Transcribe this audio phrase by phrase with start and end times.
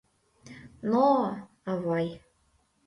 [0.91, 1.05] —Но...
[1.71, 2.07] авай!